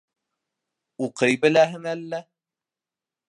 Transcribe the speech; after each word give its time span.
Уҡый 1.07 1.37
беләһең 1.45 1.85
әллә? 1.93 2.25